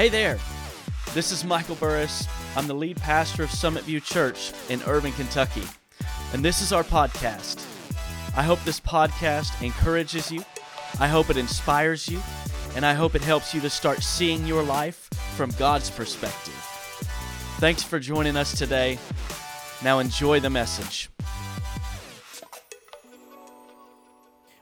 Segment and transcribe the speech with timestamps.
[0.00, 0.38] Hey there.
[1.12, 2.26] This is Michael Burris.
[2.56, 5.64] I'm the lead pastor of Summit View Church in Irvine, Kentucky.
[6.32, 7.62] And this is our podcast.
[8.34, 10.42] I hope this podcast encourages you.
[10.98, 12.18] I hope it inspires you.
[12.74, 16.54] And I hope it helps you to start seeing your life from God's perspective.
[17.58, 18.98] Thanks for joining us today.
[19.84, 21.10] Now enjoy the message.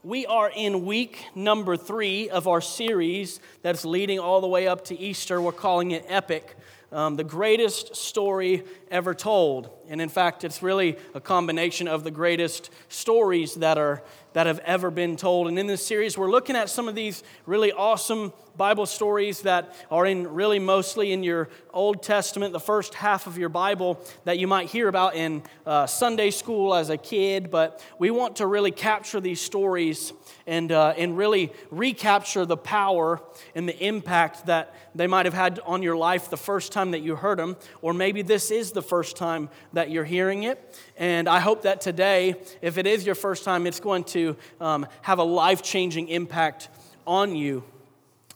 [0.08, 4.86] We are in week number three of our series that's leading all the way up
[4.86, 5.38] to Easter.
[5.38, 6.56] We're calling it Epic,
[6.90, 9.70] um, the greatest story ever told.
[9.88, 14.02] And in fact, it's really a combination of the greatest stories that are
[14.34, 15.48] that have ever been told.
[15.48, 19.74] And in this series, we're looking at some of these really awesome Bible stories that
[19.90, 24.38] are in really mostly in your Old Testament, the first half of your Bible that
[24.38, 27.50] you might hear about in uh, Sunday school as a kid.
[27.50, 30.12] But we want to really capture these stories
[30.46, 33.20] and, uh, and really recapture the power
[33.54, 37.00] and the impact that they might have had on your life the first time that
[37.00, 40.80] you heard them, or maybe this is the first time that you're hearing it.
[40.96, 44.86] And I hope that today, if it is your first time, it's going to um,
[45.02, 46.68] have a life changing impact
[47.06, 47.64] on you.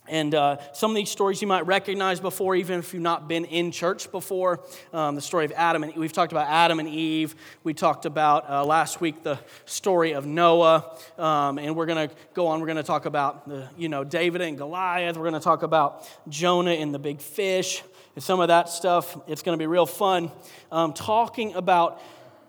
[0.09, 3.45] And uh, some of these stories you might recognize before, even if you've not been
[3.45, 4.61] in church before.
[4.93, 7.37] Um, the story of Adam and we've talked about Adam and Eve.
[7.63, 12.15] We talked about uh, last week the story of Noah, um, and we're going to
[12.35, 12.61] go on.
[12.61, 15.17] We're going to talk about the, you know David and Goliath.
[15.17, 19.19] We're going to talk about Jonah and the big fish and some of that stuff.
[19.27, 20.31] It's going to be real fun.
[20.71, 22.01] Um, talking about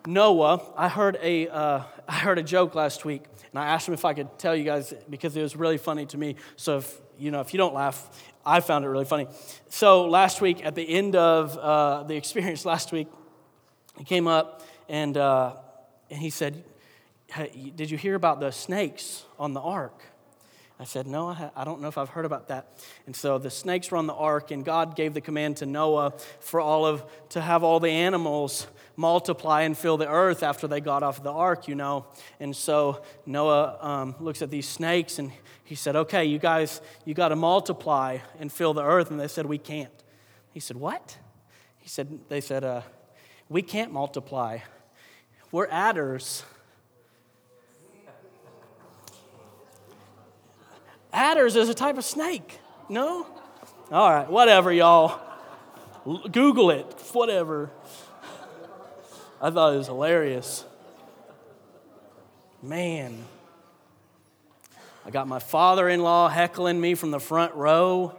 [0.05, 3.93] Noah, I heard a uh, I heard a joke last week, and I asked him
[3.93, 6.35] if I could tell you guys because it was really funny to me.
[6.55, 8.09] So if you know, if you don't laugh,
[8.45, 9.27] I found it really funny.
[9.69, 13.07] So last week, at the end of uh, the experience last week,
[13.97, 15.55] he came up and, uh,
[16.09, 16.63] and he said,
[17.27, 20.01] hey, Did you hear about the snakes on the ark?
[20.79, 22.67] I said, No, I, don't know if I've heard about that.
[23.05, 26.13] And so the snakes were on the ark, and God gave the command to Noah
[26.39, 30.81] for all of to have all the animals multiply and fill the earth after they
[30.81, 32.05] got off the ark, you know.
[32.39, 35.31] And so Noah um, looks at these snakes and
[35.63, 39.11] he said, Okay, you guys, you got to multiply and fill the earth.
[39.11, 39.91] And they said, We can't.
[40.51, 41.17] He said, What?
[41.77, 42.81] He said, They said, uh,
[43.47, 44.59] We can't multiply.
[45.51, 46.43] We're adders.
[51.13, 52.59] Adders is a type of snake.
[52.89, 53.27] No?
[53.91, 55.21] All right, whatever, y'all.
[56.31, 57.69] Google it, whatever.
[59.39, 60.65] I thought it was hilarious.
[62.61, 63.23] Man.
[65.05, 68.15] I got my father in law heckling me from the front row.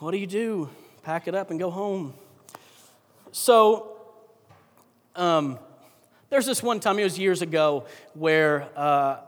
[0.00, 0.68] What do you do?
[1.02, 2.12] Pack it up and go home.
[3.32, 3.96] So,
[5.16, 5.58] um,
[6.28, 9.18] there's this one time, it was years ago, where uh,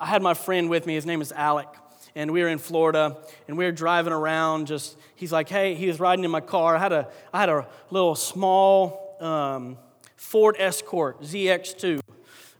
[0.00, 0.94] I had my friend with me.
[0.94, 1.68] His name is Alec.
[2.14, 3.16] And we were in Florida
[3.48, 4.66] and we were driving around.
[4.66, 6.76] Just, he's like, hey, he was riding in my car.
[6.76, 9.78] I had a, I had a little small um,
[10.16, 12.00] Ford Escort ZX2.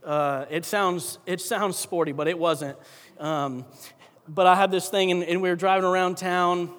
[0.04, 2.76] Uh, it, sounds, it sounds sporty, but it wasn't.
[3.18, 3.66] Um,
[4.26, 6.70] but I had this thing, and, and, we were driving around town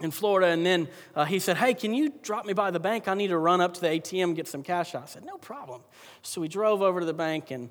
[0.00, 3.08] in Florida, and then uh, he said, Hey, can you drop me by the bank?
[3.08, 5.04] I need to run up to the ATM get some cash out.
[5.04, 5.82] I said, No problem.
[6.22, 7.70] So we drove over to the bank, and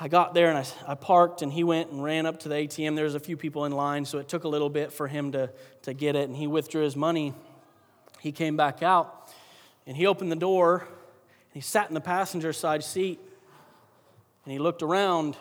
[0.00, 2.54] I got there and I, I parked, and he went and ran up to the
[2.54, 2.96] ATM.
[2.96, 5.32] There was a few people in line, so it took a little bit for him
[5.32, 5.50] to,
[5.82, 7.34] to get it, and he withdrew his money.
[8.20, 9.30] He came back out,
[9.86, 13.20] and he opened the door, and he sat in the passenger side seat
[14.44, 15.36] and he looked around,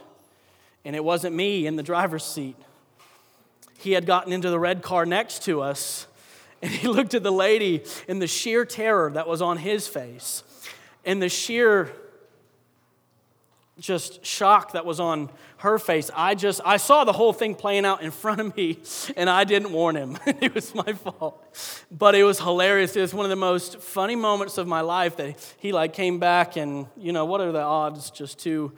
[0.85, 2.55] and it wasn't me in the driver's seat.
[3.79, 6.05] He had gotten into the red car next to us,
[6.61, 10.43] and he looked at the lady in the sheer terror that was on his face,
[11.03, 11.91] and the sheer
[13.81, 16.09] just shock that was on her face.
[16.15, 18.79] I just I saw the whole thing playing out in front of me
[19.17, 20.17] and I didn't warn him.
[20.25, 21.43] it was my fault.
[21.91, 22.95] But it was hilarious.
[22.95, 26.19] It was one of the most funny moments of my life that he like came
[26.19, 28.71] back and you know what are the odds just two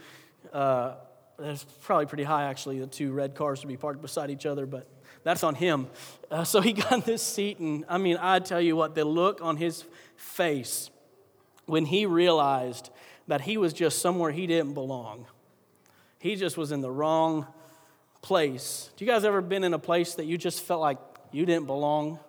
[0.53, 0.95] uh,
[1.39, 4.65] it's probably pretty high actually the two red cars to be parked beside each other
[4.65, 4.87] but
[5.23, 5.87] that's on him.
[6.31, 9.03] Uh, so he got in this seat and I mean I tell you what the
[9.03, 9.83] look on his
[10.15, 10.89] face
[11.65, 12.89] when he realized
[13.27, 15.25] that he was just somewhere he didn't belong.
[16.19, 17.47] He just was in the wrong
[18.21, 18.89] place.
[18.95, 20.97] Do you guys ever been in a place that you just felt like
[21.31, 22.19] you didn't belong?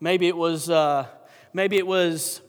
[0.00, 1.06] Maybe it was, uh,
[1.52, 2.40] maybe it was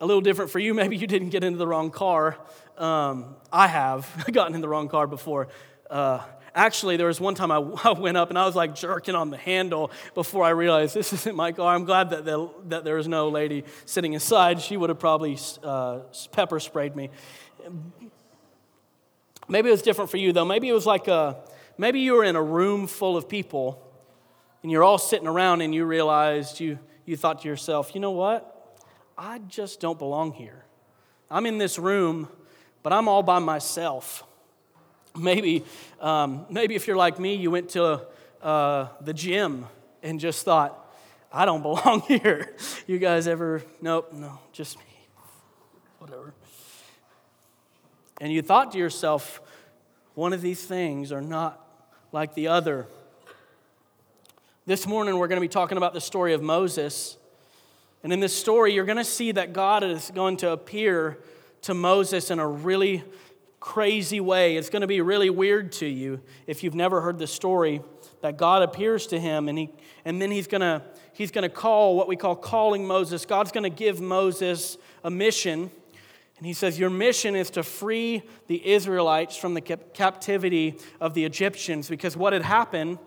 [0.00, 0.74] a little different for you.
[0.82, 2.38] Maybe you didn't get into the wrong car.
[2.76, 5.48] Um, I have gotten in the wrong car before.
[5.90, 6.20] Uh,
[6.54, 9.30] Actually, there was one time I, I, went up and I was like jerking on
[9.30, 11.74] the handle before I realized this isn't my car.
[11.74, 14.60] I'm glad that, the, that there was no lady sitting inside.
[14.60, 16.00] She would have probably uh,
[16.30, 17.10] pepper sprayed me.
[19.48, 20.44] Maybe it was different for you, though.
[20.44, 21.36] Maybe it was like a,
[21.78, 23.82] maybe you were in a room full of people
[24.62, 28.12] and you're all sitting around and you realized you, you thought to yourself, you know
[28.12, 28.78] what?
[29.16, 30.64] I just don't belong here.
[31.30, 32.28] I'm in this room,
[32.82, 34.24] but I'm all by myself.
[35.16, 35.64] Maybe,
[36.00, 38.06] um, maybe if you're like me, you went to
[38.42, 39.66] uh, the gym
[40.02, 40.78] and just thought,
[41.32, 42.56] I don't belong here.
[42.86, 44.84] You guys ever, nope, no, just me.
[45.98, 46.34] Whatever.
[48.20, 49.40] And you thought to yourself,
[50.14, 51.58] one of these things are not
[52.12, 52.86] like the other.
[54.64, 57.16] This morning, we're going to be talking about the story of Moses.
[58.02, 61.18] And in this story, you're going to see that God is going to appear
[61.62, 63.02] to Moses in a really
[63.62, 64.56] crazy way.
[64.56, 67.80] It's going to be really weird to you if you've never heard the story
[68.20, 69.70] that God appears to him and, he,
[70.04, 70.82] and then he's going to,
[71.12, 73.24] he's going to call what we call calling Moses.
[73.24, 75.70] God's going to give Moses a mission.
[76.38, 81.24] And he says, Your mission is to free the Israelites from the captivity of the
[81.24, 82.98] Egyptians because what had happened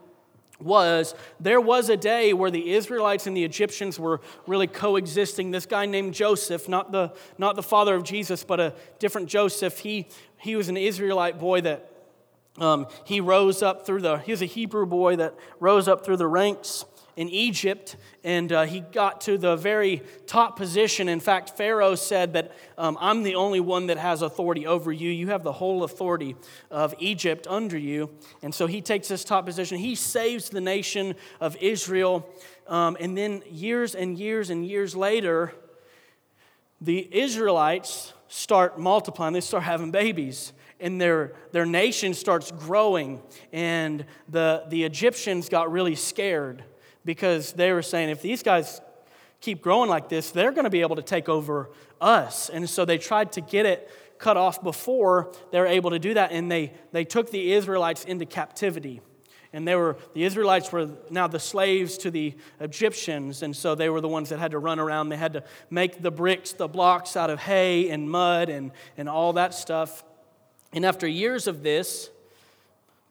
[0.59, 5.51] was there was a day where the Israelites and the Egyptians were really coexisting.
[5.51, 9.79] This guy named Joseph, not the, not the father of Jesus, but a different Joseph,
[9.79, 10.07] he,
[10.37, 11.91] he was an Israelite boy that
[12.57, 16.17] um, he rose up through the, he was a Hebrew boy that rose up through
[16.17, 16.85] the ranks
[17.15, 21.07] in Egypt, and uh, he got to the very top position.
[21.07, 25.09] In fact, Pharaoh said that um, I'm the only one that has authority over you.
[25.09, 26.35] You have the whole authority
[26.69, 28.09] of Egypt under you.
[28.41, 29.77] And so he takes this top position.
[29.77, 32.29] He saves the nation of Israel.
[32.67, 35.53] Um, and then years and years and years later,
[36.81, 43.21] the Israelites start multiplying, they start having babies and their, their nation starts growing.
[43.53, 46.63] And the, the Egyptians got really scared
[47.05, 48.81] because they were saying if these guys
[49.39, 51.69] keep growing like this, they're going to be able to take over
[52.01, 52.49] us.
[52.49, 56.31] And so they tried to get it cut off before they're able to do that.
[56.31, 59.01] And they, they took the Israelites into captivity.
[59.53, 63.41] And they were, the Israelites were now the slaves to the Egyptians.
[63.43, 65.09] And so they were the ones that had to run around.
[65.09, 69.07] They had to make the bricks, the blocks out of hay and mud and, and
[69.07, 70.03] all that stuff.
[70.73, 72.09] And after years of this,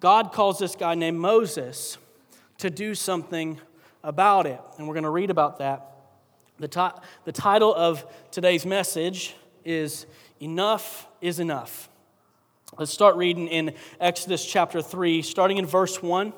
[0.00, 1.96] God calls this guy named Moses
[2.58, 3.58] to do something
[4.04, 4.60] about it.
[4.78, 5.90] And we're going to read about that.
[6.60, 9.34] The, t- the title of today's message
[9.64, 10.06] is
[10.38, 11.88] Enough is Enough.
[12.78, 16.32] Let's start reading in Exodus chapter 3, starting in verse 1.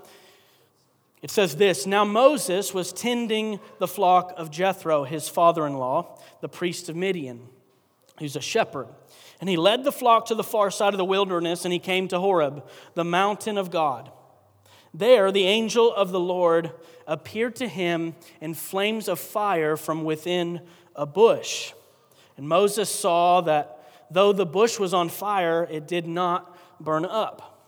[1.22, 6.18] It says this Now Moses was tending the flock of Jethro, his father in law,
[6.40, 7.40] the priest of Midian,
[8.18, 8.86] who's a shepherd.
[9.40, 12.08] And he led the flock to the far side of the wilderness, and he came
[12.08, 12.64] to Horeb,
[12.94, 14.10] the mountain of God.
[14.96, 16.72] There, the angel of the Lord
[17.06, 20.62] appeared to him in flames of fire from within
[20.94, 21.74] a bush.
[22.38, 27.60] And Moses saw that though the bush was on fire, it did not burn up.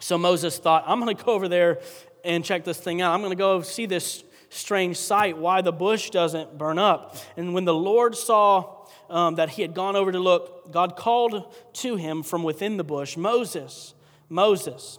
[0.00, 1.80] So Moses thought, I'm going to go over there
[2.24, 3.12] and check this thing out.
[3.12, 7.16] I'm going to go see this strange sight, why the bush doesn't burn up.
[7.36, 11.54] And when the Lord saw um, that he had gone over to look, God called
[11.74, 13.92] to him from within the bush, Moses,
[14.30, 14.98] Moses.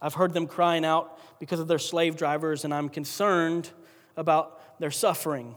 [0.00, 3.70] I've heard them crying out because of their slave drivers, and I'm concerned
[4.16, 5.56] about their suffering.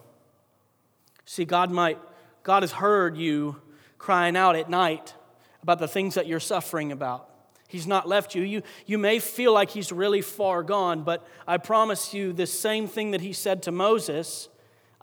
[1.25, 1.99] See, God might,
[2.43, 3.61] God has heard you
[3.97, 5.13] crying out at night
[5.61, 7.29] about the things that you're suffering about.
[7.67, 8.41] He's not left you.
[8.41, 12.87] You, you may feel like he's really far gone, but I promise you the same
[12.87, 14.49] thing that he said to Moses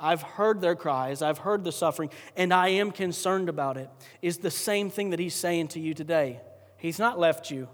[0.01, 3.91] I've heard their cries, I've heard the suffering, and I am concerned about it,
[4.23, 6.41] is the same thing that he's saying to you today.
[6.77, 7.69] He's not left you.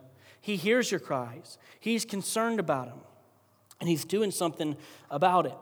[0.44, 2.98] He hears your cries, He's concerned about them,
[3.80, 4.76] and He's doing something
[5.10, 5.54] about it.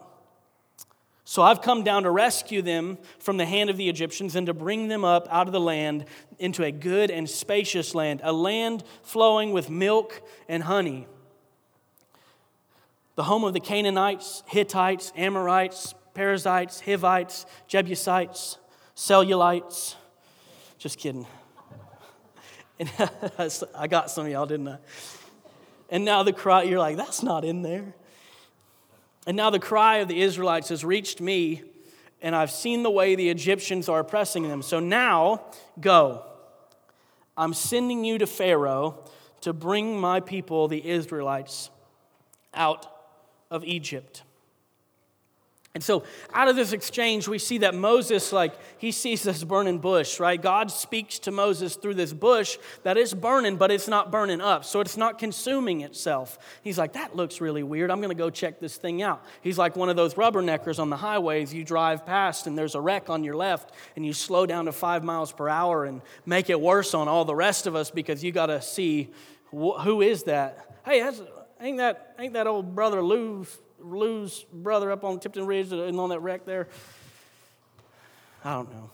[1.23, 4.53] So I've come down to rescue them from the hand of the Egyptians and to
[4.53, 6.07] bring them up out of the land
[6.41, 11.07] into a good and spacious land, a land flowing with milk and honey.
[13.15, 18.59] The home of the Canaanites, Hittites, Amorites, Perizzites, Hivites, Jebusites,
[18.97, 19.95] Cellulites.
[20.77, 21.29] Just kidding.
[22.83, 22.91] And
[23.77, 24.79] I got some of y'all, didn't I?
[25.89, 27.95] And now the cry, you're like, that's not in there.
[29.25, 31.62] And now the cry of the Israelites has reached me,
[32.21, 34.62] and I've seen the way the Egyptians are oppressing them.
[34.62, 35.45] So now,
[35.79, 36.25] go.
[37.37, 39.05] I'm sending you to Pharaoh
[39.43, 41.71] to bring my people, the Israelites,
[42.53, 42.87] out
[43.49, 44.25] of Egypt.
[45.75, 49.79] And so, out of this exchange, we see that Moses, like, he sees this burning
[49.79, 50.41] bush, right?
[50.41, 54.67] God speaks to Moses through this bush that is burning, but it's not burning up.
[54.67, 56.38] So, it's not consuming itself.
[56.62, 57.91] He's like, that looks really weird.
[57.91, 59.25] I'm going to go check this thing out.
[59.41, 61.55] He's like one of those rubberneckers on the highways.
[61.55, 64.73] You drive past and there's a wreck on your left, and you slow down to
[64.73, 68.23] five miles per hour and make it worse on all the rest of us because
[68.23, 69.11] you got to see
[69.50, 70.81] who is that?
[70.85, 71.02] Hey,
[71.62, 73.47] ain't that, ain't that old brother Lou
[73.83, 76.69] Lou's brother up on Tipton Ridge and on that wreck there?
[78.45, 78.91] I don't know.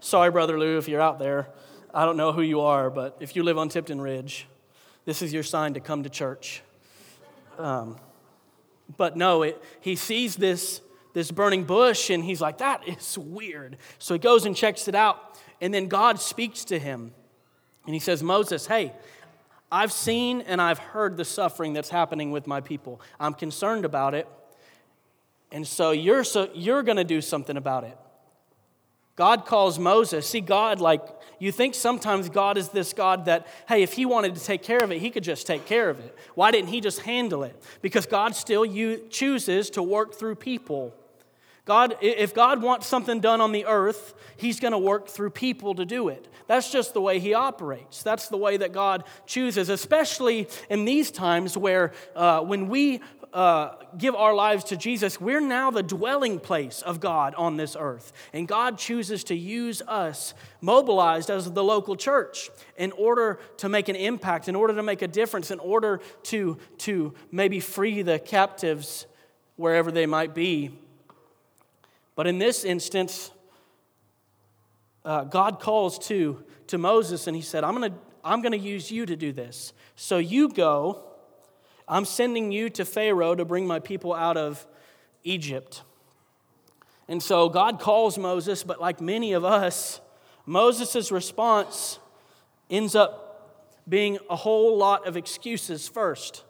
[0.00, 1.48] Sorry, Brother Lou, if you're out there.
[1.92, 4.46] I don't know who you are, but if you live on Tipton Ridge,
[5.04, 6.62] this is your sign to come to church.
[7.58, 7.98] Um,
[8.96, 10.80] but no, it, he sees this,
[11.12, 13.78] this burning bush and he's like, that is weird.
[13.98, 15.38] So he goes and checks it out.
[15.60, 17.12] And then God speaks to him
[17.86, 18.92] and he says, Moses, hey,
[19.70, 23.00] I've seen and I've heard the suffering that's happening with my people.
[23.18, 24.28] I'm concerned about it.
[25.50, 27.96] And so you're, so, you're going to do something about it.
[29.16, 30.28] God calls Moses.
[30.28, 31.02] See, God, like,
[31.38, 34.78] you think sometimes God is this God that, hey, if he wanted to take care
[34.78, 36.14] of it, he could just take care of it.
[36.34, 37.60] Why didn't he just handle it?
[37.80, 40.94] Because God still you, chooses to work through people.
[41.66, 45.74] God, if God wants something done on the earth, He's going to work through people
[45.74, 46.28] to do it.
[46.46, 48.04] That's just the way He operates.
[48.04, 53.00] That's the way that God chooses, especially in these times where uh, when we
[53.32, 57.76] uh, give our lives to Jesus, we're now the dwelling place of God on this
[57.78, 58.12] earth.
[58.32, 63.88] And God chooses to use us, mobilized as the local church, in order to make
[63.88, 68.20] an impact, in order to make a difference, in order to, to maybe free the
[68.20, 69.06] captives
[69.56, 70.70] wherever they might be
[72.16, 73.30] but in this instance,
[75.04, 78.58] uh, God calls to, to Moses and he said, I'm going to I'm going to
[78.58, 79.72] use you to do this.
[79.94, 81.04] So you go.
[81.88, 84.66] I'm sending you to Pharaoh to bring my people out of
[85.22, 85.82] Egypt.
[87.06, 90.00] And so God calls Moses, but like many of us,
[90.44, 92.00] Moses' response
[92.68, 96.42] ends up being a whole lot of excuses first.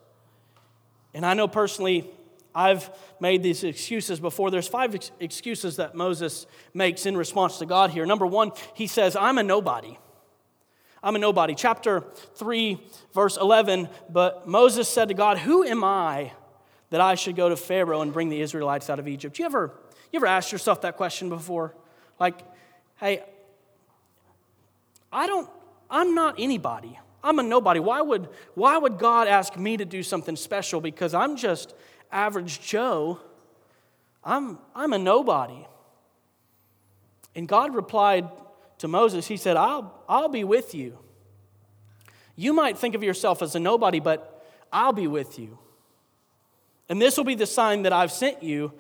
[1.13, 2.11] And I know personally,
[2.57, 4.51] I've made these excuses before.
[4.51, 8.07] There's five ex- excuses that Moses makes in response to God here.
[8.07, 9.99] Number one, he says, I'm a nobody.
[11.03, 11.55] I'm a nobody.
[11.55, 12.03] Chapter
[12.37, 12.81] 3,
[13.13, 13.91] verse 11.
[14.09, 16.33] But Moses said to God, Who am I
[16.89, 19.39] that I should go to Pharaoh and bring the Israelites out of Egypt?
[19.39, 19.75] You ever,
[20.11, 21.75] you ever asked yourself that question before?
[22.19, 22.39] Like,
[22.97, 23.23] hey,
[25.13, 25.51] I don't,
[25.91, 26.99] I'm not anybody.
[27.23, 27.81] I'm a nobody.
[27.81, 30.81] Why would, why would God ask me to do something special?
[30.81, 31.75] Because I'm just
[32.11, 33.21] average Joe,
[34.25, 35.67] I'm, I'm a nobody.
[37.35, 38.29] And God replied
[38.79, 40.99] to Moses, He said, I'll, I'll be with you.
[42.35, 45.59] You might think of yourself as a nobody, but I'll be with you.
[46.89, 48.73] And this will be the sign that I've sent you.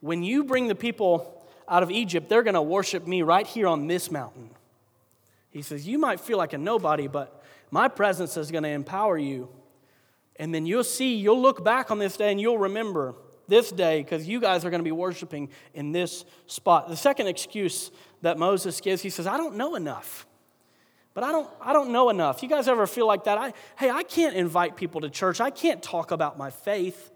[0.00, 3.66] When you bring the people out of Egypt, they're going to worship me right here
[3.66, 4.50] on this mountain.
[5.50, 9.16] He says, You might feel like a nobody, but my presence is going to empower
[9.18, 9.48] you
[10.36, 13.14] and then you'll see, you'll look back on this day and you'll remember
[13.46, 16.88] this day because you guys are going to be worshiping in this spot.
[16.88, 17.90] The second excuse
[18.22, 20.26] that Moses gives, he says, I don't know enough.
[21.12, 22.42] But I don't, I don't know enough.
[22.42, 23.38] You guys ever feel like that?
[23.38, 25.40] I, hey, I can't invite people to church.
[25.40, 27.12] I can't talk about my faith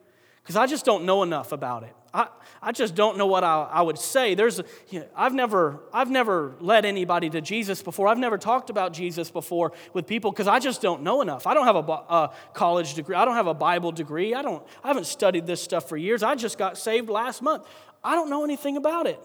[0.49, 1.95] because I just don't know enough about it.
[2.15, 2.29] I,
[2.63, 4.35] I just don't know what I, I would say.
[4.35, 8.09] There's, you know, I've, never, I've never led anybody to Jesus before.
[8.09, 11.47] I've never talked about Jesus before with people because I just don't know enough.
[11.47, 13.15] I don't have a, a college degree.
[13.15, 14.33] I don't have a Bible degree.
[14.33, 16.23] I, don't, I haven't studied this stuff for years.
[16.23, 17.67] I just got saved last month.
[18.03, 19.21] I don't know anything about it.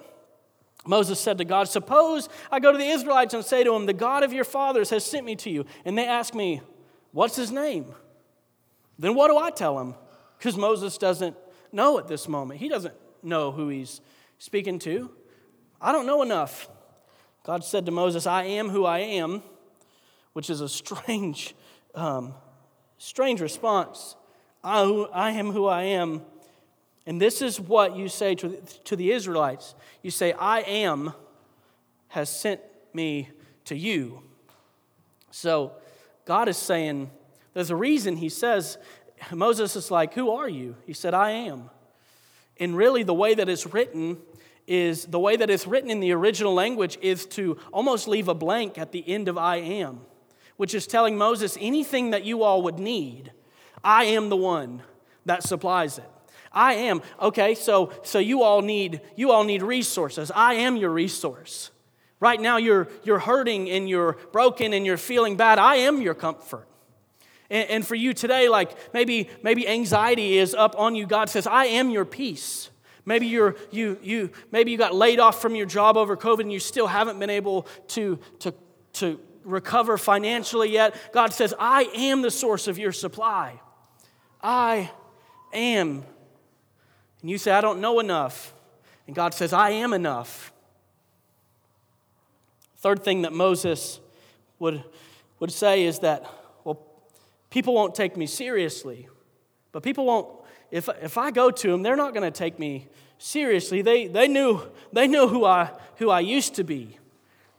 [0.86, 3.94] Moses said to God, Suppose I go to the Israelites and say to them, The
[3.94, 5.66] God of your fathers has sent me to you.
[5.86, 6.60] And they ask me,
[7.14, 7.96] What's his name?
[9.00, 9.96] Then what do I tell them?
[10.38, 11.36] Because Moses doesn't
[11.72, 12.60] know at this moment.
[12.60, 14.02] He doesn't know who he's
[14.38, 15.10] speaking to.
[15.82, 16.70] I don't know enough.
[17.46, 19.44] God said to Moses, I am who I am,
[20.34, 21.56] which is a strange,
[21.96, 22.34] um,
[22.98, 24.16] strange response.
[24.64, 26.22] I, I am who I am.
[27.06, 29.76] And this is what you say to, to the Israelites.
[30.02, 31.14] You say, I am
[32.10, 32.62] has sent
[32.94, 33.30] me
[33.66, 34.22] to you.
[35.32, 35.74] So
[36.26, 37.10] God is saying,
[37.54, 38.78] there's a reason he says
[39.32, 40.76] Moses is like, Who are you?
[40.86, 41.70] He said, I am.
[42.60, 44.18] And really, the way that it's written
[44.68, 48.34] is the way that it's written in the original language is to almost leave a
[48.34, 50.02] blank at the end of I am,
[50.58, 53.32] which is telling Moses anything that you all would need,
[53.84, 54.82] I am the one
[55.26, 56.10] that supplies it.
[56.52, 57.02] I am.
[57.20, 60.32] Okay, so so you all need you all need resources.
[60.34, 61.72] I am your resource.
[62.20, 65.58] Right now you're you're hurting and you're broken and you're feeling bad.
[65.58, 66.68] I am your comfort.
[67.54, 71.06] And, and for you today, like maybe, maybe anxiety is up on you.
[71.06, 72.72] God says, I am your peace.
[73.06, 76.52] Maybe you're, you, you, maybe you got laid off from your job over COVID and
[76.52, 78.56] you still haven't been able to, to,
[78.94, 80.96] to recover financially yet.
[81.14, 83.62] God says, I am the source of your supply.
[84.42, 84.90] I
[85.54, 86.04] am.
[87.22, 88.54] And you say, I don't know enough.
[89.06, 90.52] And God says, I am enough.
[92.78, 94.00] Third thing that Moses
[94.60, 94.84] would,
[95.40, 96.26] would say is that,
[97.54, 99.08] people won't take me seriously.
[99.72, 100.28] But people won't
[100.72, 102.88] if, if I go to them, they're not going to take me
[103.20, 103.84] seriously.
[103.84, 106.98] They, they, knew, they knew who I, who I used to be,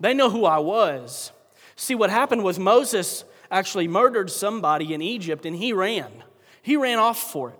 [0.01, 1.31] they know who I was.
[1.77, 6.11] See, what happened was Moses actually murdered somebody in Egypt and he ran.
[6.61, 7.59] He ran off for it.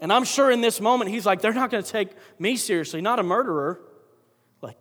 [0.00, 2.08] And I'm sure in this moment he's like, they're not going to take
[2.38, 3.78] me seriously, not a murderer.
[4.62, 4.78] Like,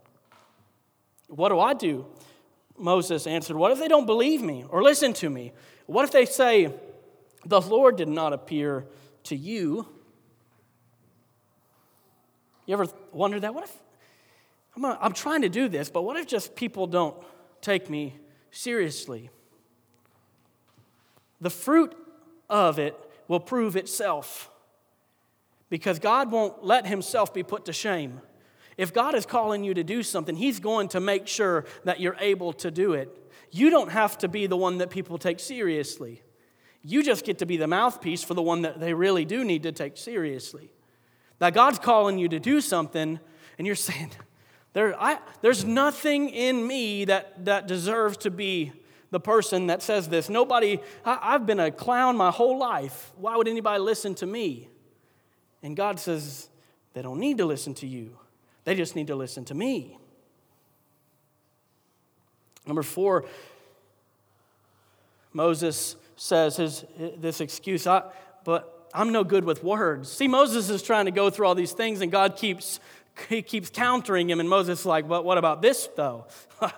[1.27, 2.05] what do I do?
[2.77, 5.51] Moses answered, What if they don't believe me or listen to me?
[5.93, 6.73] What if they say,
[7.45, 8.87] The Lord did not appear
[9.25, 9.87] to you.
[12.65, 13.53] You ever wonder that?
[13.53, 13.77] What if
[14.75, 17.15] I'm, gonna, I'm trying to do this, but what if just people don't
[17.61, 18.15] take me
[18.49, 19.29] seriously?
[21.39, 21.95] The fruit
[22.49, 22.97] of it
[23.27, 24.49] will prove itself
[25.69, 28.19] because God won't let himself be put to shame.
[28.77, 32.17] If God is calling you to do something, He's going to make sure that you're
[32.19, 33.15] able to do it.
[33.55, 36.23] You don't have to be the one that people take seriously.
[36.81, 39.61] You just get to be the mouthpiece for the one that they really do need
[39.63, 40.71] to take seriously.
[41.37, 43.19] That God's calling you to do something,
[43.59, 44.09] and you're saying,
[44.73, 48.73] there, I, there's nothing in me that, that deserves to be
[49.11, 50.29] the person that says this.
[50.29, 53.11] Nobody, I, I've been a clown my whole life.
[53.17, 54.67] Why would anybody listen to me?
[55.61, 56.49] And God says,
[56.93, 58.17] they don't need to listen to you,
[58.63, 59.99] they just need to listen to me.
[62.65, 63.25] Number four,
[65.33, 66.85] Moses says his,
[67.17, 68.03] this excuse, I,
[68.45, 70.11] but I'm no good with words.
[70.11, 72.79] See, Moses is trying to go through all these things, and God keeps,
[73.27, 74.39] he keeps countering him.
[74.39, 76.27] And Moses is like, but what about this, though?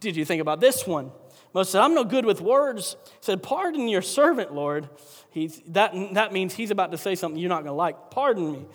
[0.00, 1.12] Did you think about this one?
[1.52, 2.96] Moses said, I'm no good with words.
[3.04, 4.88] He said, Pardon your servant, Lord.
[5.30, 8.10] He's, that, that means he's about to say something you're not going to like.
[8.10, 8.66] Pardon me.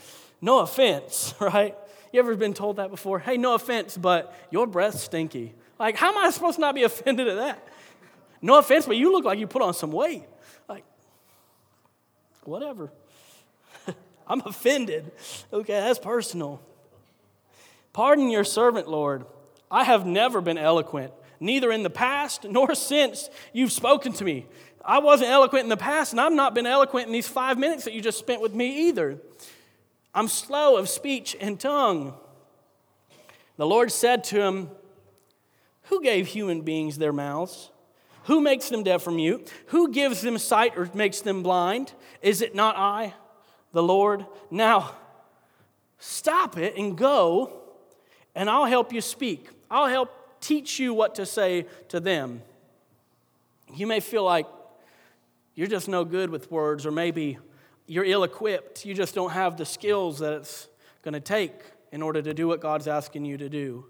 [0.41, 1.75] No offense, right?
[2.13, 3.19] You ever been told that before?
[3.19, 5.53] Hey, no offense, but your breath's stinky.
[5.79, 7.67] Like, how am I supposed to not be offended at that?
[8.41, 10.23] No offense, but you look like you put on some weight.
[10.67, 10.83] Like,
[12.43, 12.91] whatever.
[14.27, 15.11] I'm offended.
[15.51, 16.61] Okay, that's personal.
[17.93, 19.25] Pardon your servant, Lord.
[19.71, 24.45] I have never been eloquent, neither in the past nor since you've spoken to me.
[24.83, 27.83] I wasn't eloquent in the past, and I've not been eloquent in these five minutes
[27.83, 29.19] that you just spent with me either.
[30.15, 32.13] I'm slow of speech and tongue.
[33.57, 34.69] The Lord said to him,
[35.89, 37.71] Who gave human beings their mouths?
[38.25, 39.51] Who makes them deaf or mute?
[39.67, 41.93] Who gives them sight or makes them blind?
[42.21, 43.13] Is it not I,
[43.73, 44.25] the Lord?
[44.51, 44.91] Now,
[45.97, 47.59] stop it and go,
[48.35, 49.49] and I'll help you speak.
[49.69, 52.43] I'll help teach you what to say to them.
[53.73, 54.45] You may feel like
[55.55, 57.39] you're just no good with words, or maybe
[57.87, 58.85] you're ill equipped.
[58.85, 60.67] You just don't have the skills that it's
[61.01, 61.53] going to take
[61.91, 63.85] in order to do what God's asking you to do.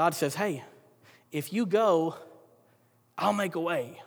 [0.00, 0.64] God says, hey,
[1.30, 2.14] if you go,
[3.18, 4.00] I'll make a way.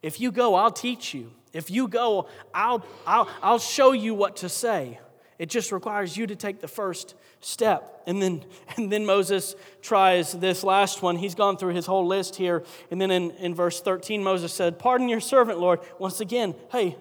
[0.00, 1.32] If you go, I'll teach you.
[1.52, 4.98] If you go, I'll, I'll, I'll show you what to say.
[5.38, 8.04] It just requires you to take the first step.
[8.06, 8.42] And then,
[8.78, 11.16] and then Moses tries this last one.
[11.16, 12.64] He's gone through his whole list here.
[12.90, 15.80] And then in, in verse 13, Moses said, Pardon your servant, Lord.
[15.98, 16.96] Once again, hey,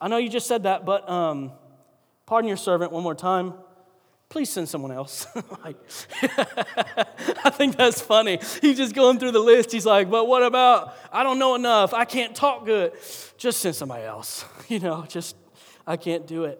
[0.00, 1.52] I know you just said that, but um,
[2.24, 3.52] pardon your servant one more time
[4.28, 5.26] please send someone else.
[5.62, 8.38] I think that's funny.
[8.60, 9.72] He's just going through the list.
[9.72, 11.94] He's like, but what about, I don't know enough.
[11.94, 12.92] I can't talk good.
[13.36, 14.44] Just send somebody else.
[14.68, 15.36] You know, just,
[15.86, 16.58] I can't do it.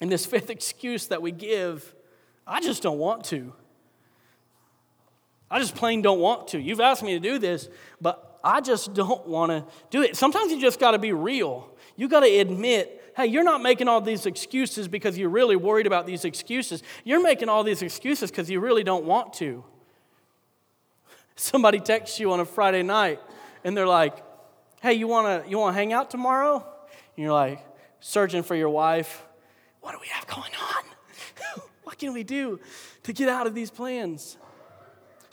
[0.00, 1.96] And this fifth excuse that we give,
[2.46, 3.52] I just don't want to.
[5.50, 6.60] I just plain don't want to.
[6.60, 7.68] You've asked me to do this,
[8.00, 10.16] but I just don't want to do it.
[10.16, 11.74] Sometimes you just got to be real.
[11.96, 15.88] You got to admit hey, you're not making all these excuses because you're really worried
[15.88, 16.84] about these excuses.
[17.02, 19.64] You're making all these excuses because you really don't want to.
[21.34, 23.20] Somebody texts you on a Friday night
[23.64, 24.16] and they're like,
[24.80, 26.58] hey, you want to you wanna hang out tomorrow?
[27.16, 27.58] And you're like,
[27.98, 29.24] searching for your wife.
[29.80, 31.62] What do we have going on?
[31.82, 32.60] what can we do
[33.02, 34.38] to get out of these plans?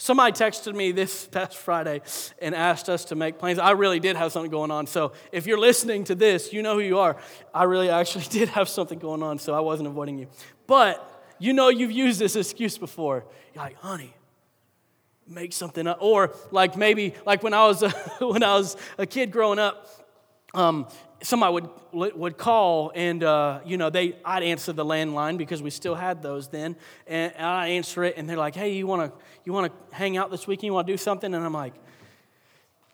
[0.05, 1.99] Somebody texted me this past Friday
[2.39, 3.57] and asked us to make plans.
[3.57, 4.85] I really did have something going on.
[4.85, 7.17] So if you're listening to this, you know who you are.
[7.51, 10.27] I really actually did have something going on, so I wasn't avoiding you.
[10.67, 11.01] But
[11.39, 13.25] you know you've used this excuse before.
[13.55, 14.13] You're like, honey,
[15.27, 15.97] make something up.
[16.01, 17.89] Or like maybe like when I was a,
[18.19, 19.87] when I was a kid growing up,
[20.53, 20.87] um,
[21.21, 25.69] somebody would would call and uh, you know they I'd answer the landline because we
[25.69, 26.75] still had those then.
[27.07, 30.17] And I answer it and they're like hey you want to you want to hang
[30.17, 31.33] out this weekend you want to do something?
[31.33, 31.73] And I'm like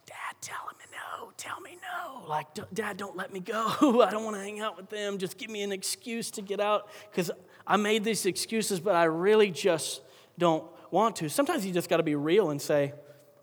[0.05, 1.31] dad tell him no.
[1.37, 2.27] Tell me no.
[2.27, 3.67] Like dad don't let me go.
[4.05, 5.17] I don't want to hang out with them.
[5.17, 6.89] Just give me an excuse to get out.
[7.09, 7.31] Because
[7.65, 10.01] I made these excuses but I really just
[10.37, 11.29] don't want to.
[11.29, 12.93] Sometimes you just got to be real and say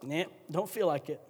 [0.03, 1.21] nah don't feel like it.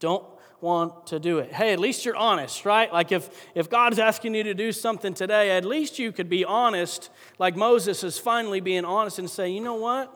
[0.00, 0.24] Don't
[0.60, 1.52] want to do it.
[1.52, 2.92] Hey, at least you're honest, right?
[2.92, 6.44] Like if, if God's asking you to do something today, at least you could be
[6.44, 10.14] honest, like Moses is finally being honest and say, you know what?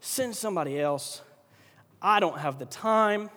[0.00, 1.22] Send somebody else.
[2.00, 3.30] I don't have the time.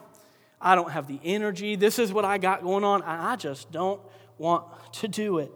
[0.61, 1.75] I don't have the energy.
[1.75, 3.01] This is what I got going on.
[3.03, 4.01] I just don't
[4.37, 5.51] want to do it.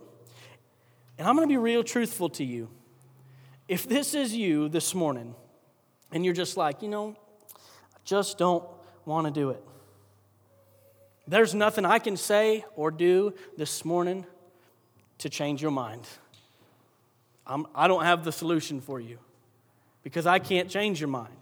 [1.17, 2.69] And I'm going to be real truthful to you.
[3.67, 5.36] If this is you this morning,
[6.12, 7.15] and you're just like, you know,
[7.55, 8.63] I just don't
[9.05, 9.63] want to do it.
[11.27, 14.25] There's nothing I can say or do this morning
[15.19, 16.07] to change your mind.
[17.47, 19.19] I'm, I do not have the solution for you
[20.03, 21.33] because I can't change your mind.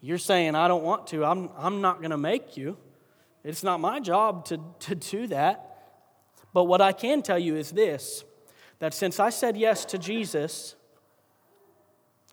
[0.00, 1.24] You're saying, I don't want to.
[1.24, 2.76] I'm, I'm not going to make you.
[3.44, 5.68] It's not my job to, to do that.
[6.52, 8.24] But what I can tell you is this
[8.80, 10.74] that since I said yes to Jesus,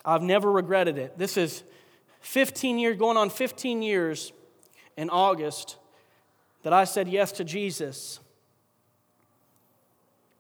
[0.04, 1.16] I've never regretted it.
[1.16, 1.64] This is
[2.22, 4.34] 15 years, going on 15 years
[4.98, 5.78] in August
[6.64, 8.20] that I said yes to Jesus.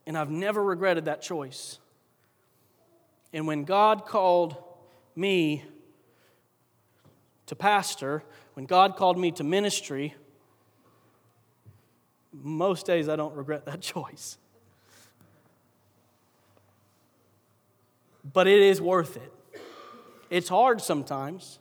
[0.06, 1.80] And I've never regretted that choice.
[3.32, 4.58] And when God called
[5.16, 5.64] me
[7.46, 10.16] to pastor, when God called me to ministry,
[12.32, 14.38] most days I don't regret that choice.
[18.34, 19.34] But it is worth it.
[20.30, 21.58] It's hard sometimes,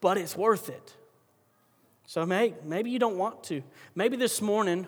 [0.00, 0.96] but it's worth it.
[2.06, 3.62] So may, maybe you don't want to.
[3.94, 4.86] Maybe this morning,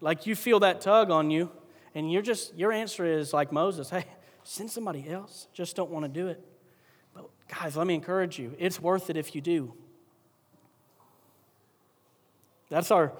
[0.00, 1.50] like you feel that tug on you,
[1.94, 4.04] and you're just your answer is like Moses, hey,
[4.42, 5.46] send somebody else.
[5.52, 6.44] Just don't want to do it.
[7.14, 8.54] But guys, let me encourage you.
[8.58, 9.72] It's worth it if you do.
[12.68, 13.12] That's our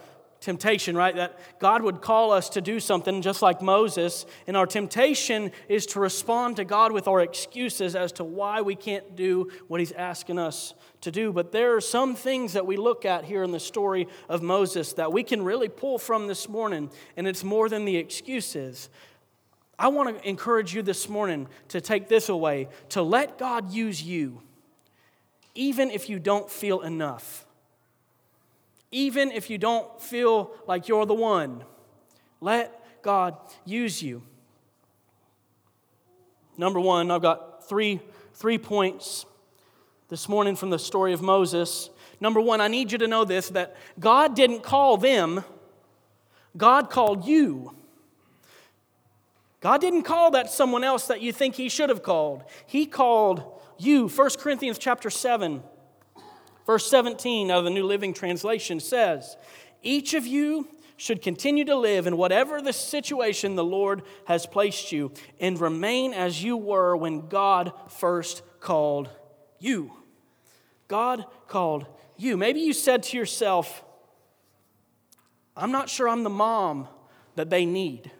[0.46, 1.16] temptation, right?
[1.16, 5.86] That God would call us to do something just like Moses, and our temptation is
[5.86, 9.90] to respond to God with our excuses as to why we can't do what He's
[9.90, 11.32] asking us to do.
[11.32, 14.92] But there are some things that we look at here in the story of Moses
[14.92, 18.88] that we can really pull from this morning, and it's more than the excuses.
[19.76, 24.00] I want to encourage you this morning to take this away to let God use
[24.00, 24.42] you,
[25.56, 27.45] even if you don't feel enough
[28.90, 31.64] even if you don't feel like you're the one.
[32.40, 34.22] Let God use you.
[36.56, 38.00] Number one, I've got three,
[38.34, 39.26] three points
[40.08, 41.90] this morning from the story of Moses.
[42.20, 45.44] Number one, I need you to know this that God didn't call them,
[46.56, 47.74] God called you.
[49.60, 52.44] God didn't call that someone else that you think he should have called.
[52.66, 53.42] He called
[53.78, 54.08] you.
[54.08, 55.62] 1 Corinthians chapter 7
[56.66, 59.36] Verse 17 of the New Living Translation says,
[59.82, 64.90] Each of you should continue to live in whatever the situation the Lord has placed
[64.90, 69.08] you and remain as you were when God first called
[69.60, 69.92] you.
[70.88, 72.36] God called you.
[72.36, 73.84] Maybe you said to yourself,
[75.56, 76.88] I'm not sure I'm the mom
[77.36, 78.10] that they need.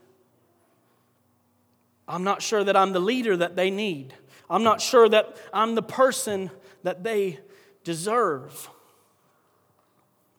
[2.07, 4.15] I'm not sure that I'm the leader that they need.
[4.49, 6.51] I'm not sure that I'm the person
[6.85, 7.41] that they
[7.87, 8.69] deserve.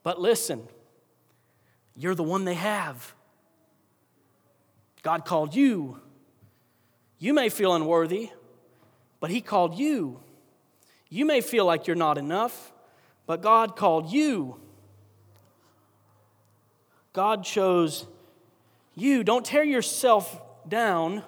[0.04, 0.68] But listen,
[1.96, 3.14] you're the one they have.
[5.02, 6.02] God called you.
[7.20, 8.32] You may feel unworthy,
[9.22, 10.20] but He called you.
[11.10, 12.74] You may feel like you're not enough,
[13.26, 14.60] but God called you.
[17.14, 18.06] God chose
[18.94, 19.24] you.
[19.24, 21.24] Don't tear yourself down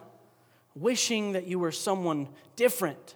[0.75, 2.27] wishing that you were someone
[2.58, 3.15] different.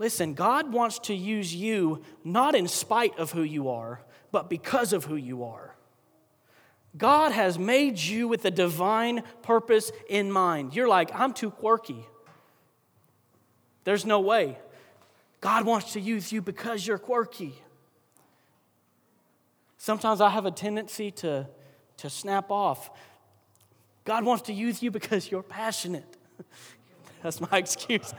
[0.00, 4.00] Listen, God wants to use you not in spite of who you are,
[4.32, 5.74] but because of who you are.
[6.96, 10.74] God has made you with a divine purpose in mind.
[10.74, 12.06] You're like, I'm too quirky.
[13.84, 14.56] There's no way.
[15.42, 17.54] God wants to use you because you're quirky.
[19.76, 21.46] Sometimes I have a tendency to,
[21.98, 22.90] to snap off.
[24.06, 26.16] God wants to use you because you're passionate.
[27.22, 28.12] That's my excuse.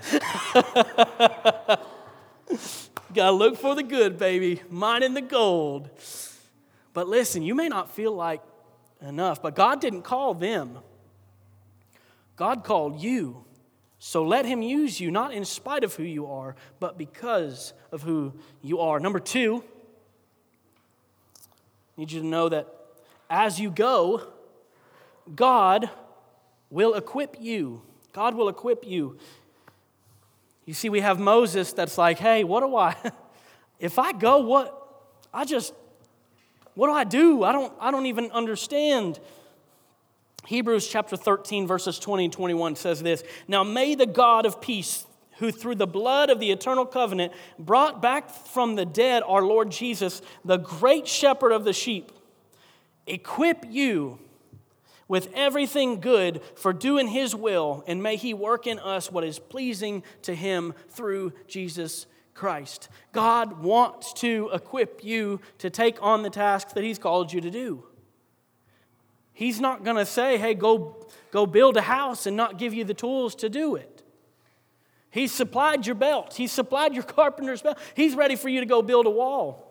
[3.14, 4.62] Gotta look for the good, baby.
[4.70, 5.90] Mining the gold.
[6.94, 8.42] But listen, you may not feel like
[9.02, 10.80] enough, but God didn't call them.
[12.36, 13.46] God called you.
[14.00, 18.02] So let Him use you, not in spite of who you are, but because of
[18.02, 19.00] who you are.
[19.00, 19.64] Number two,
[21.98, 22.68] I need you to know that
[23.30, 24.28] as you go,
[25.36, 25.90] God
[26.70, 27.84] will equip you.
[28.14, 29.18] God will equip you.
[30.66, 32.96] You see, we have Moses that's like, hey, what do I,
[33.80, 34.78] if I go, what?
[35.34, 35.74] I just,
[36.76, 37.44] what do I do?
[37.44, 39.20] I don't, I don't even understand.
[40.48, 45.06] Hebrews chapter 13, verses 20 and 21 says this Now may the God of peace,
[45.38, 49.72] who through the blood of the eternal covenant brought back from the dead our Lord
[49.72, 52.12] Jesus, the great shepherd of the sheep,
[53.08, 54.20] equip you
[55.12, 59.40] with everything good for doing his will, and may he work in us what is
[59.40, 62.88] pleasing to him through Jesus Christ.
[63.12, 67.52] God wants to equip you to take on the tasks that he's called you to
[67.52, 67.84] do.
[69.34, 72.86] He's not going to say, hey, go, go build a house and not give you
[72.86, 74.04] the tools to do it.
[75.10, 77.78] He's supplied your belt, He's supplied your carpenter's belt.
[77.96, 79.71] He's ready for you to go build a wall.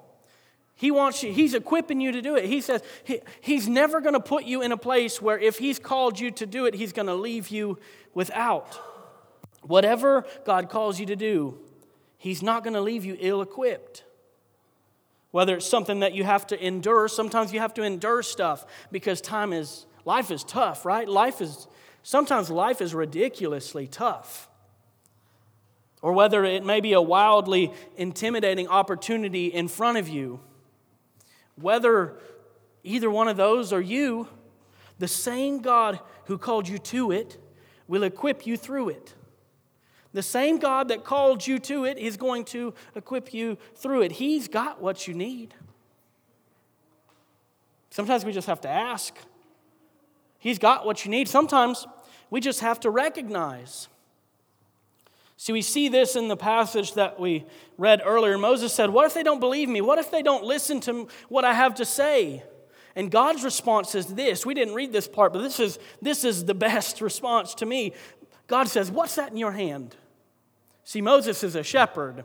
[0.80, 2.46] He wants you, he's equipping you to do it.
[2.46, 5.78] He says he, he's never going to put you in a place where if he's
[5.78, 7.78] called you to do it, he's going to leave you
[8.14, 8.80] without.
[9.60, 11.58] Whatever God calls you to do,
[12.16, 14.04] he's not going to leave you ill equipped.
[15.32, 19.20] Whether it's something that you have to endure, sometimes you have to endure stuff because
[19.20, 21.06] time is, life is tough, right?
[21.06, 21.68] Life is,
[22.02, 24.48] sometimes life is ridiculously tough.
[26.00, 30.40] Or whether it may be a wildly intimidating opportunity in front of you
[31.56, 32.18] whether
[32.82, 34.28] either one of those or you,
[34.98, 37.38] the same God who called you to it
[37.88, 39.14] will equip you through it.
[40.12, 44.12] The same God that called you to it is going to equip you through it.
[44.12, 45.54] He's got what you need.
[47.90, 49.14] Sometimes we just have to ask.
[50.38, 51.28] He's got what you need.
[51.28, 51.86] Sometimes
[52.30, 53.88] we just have to recognize.
[55.40, 57.46] See, we see this in the passage that we
[57.78, 58.36] read earlier.
[58.36, 59.80] Moses said, What if they don't believe me?
[59.80, 62.42] What if they don't listen to what I have to say?
[62.94, 64.44] And God's response is this.
[64.44, 67.94] We didn't read this part, but this is, this is the best response to me.
[68.48, 69.96] God says, What's that in your hand?
[70.84, 72.22] See, Moses is a shepherd,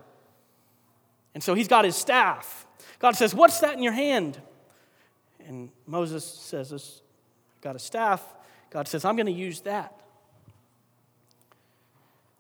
[1.33, 2.67] and so he's got his staff.
[2.99, 4.41] God says, What's that in your hand?
[5.47, 8.21] And Moses says, I've got a staff.
[8.71, 10.01] God says, I'm going to use that.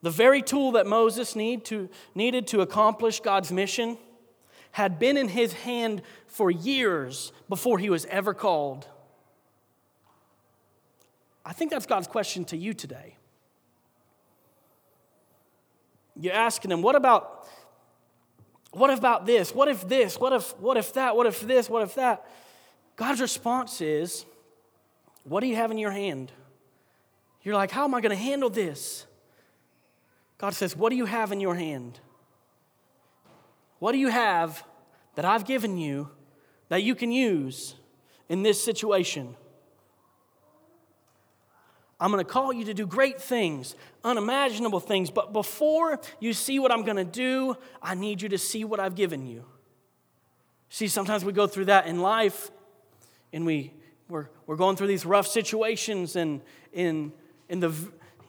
[0.05, 3.97] The very tool that Moses need to, needed to accomplish God's mission
[4.69, 8.87] had been in his hand for years before he was ever called.
[11.43, 13.15] I think that's God's question to you today.
[16.15, 17.47] You're asking him, what about
[18.73, 19.55] what about this?
[19.55, 20.19] What if this?
[20.19, 21.15] What if what if that?
[21.15, 21.67] What if this?
[21.67, 22.29] What if that?
[22.95, 24.23] God's response is,
[25.23, 26.31] what do you have in your hand?
[27.41, 29.07] You're like, how am I going to handle this?
[30.37, 31.99] God says, What do you have in your hand?
[33.79, 34.63] What do you have
[35.15, 36.09] that I've given you
[36.69, 37.75] that you can use
[38.29, 39.35] in this situation?
[41.99, 46.59] I'm going to call you to do great things, unimaginable things, but before you see
[46.59, 49.45] what I'm going to do, I need you to see what I've given you.
[50.69, 52.51] See, sometimes we go through that in life
[53.31, 53.71] and we,
[54.09, 56.41] we're, we're going through these rough situations and
[56.73, 57.13] in,
[57.47, 57.73] in the